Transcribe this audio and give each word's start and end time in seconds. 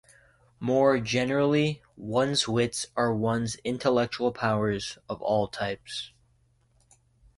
More 0.59 0.99
generally, 0.99 1.83
one's 1.95 2.47
wits 2.47 2.87
are 2.95 3.13
one's 3.13 3.57
intellectual 3.57 4.31
powers 4.31 4.97
of 5.07 5.21
all 5.21 5.47
types. 5.47 6.11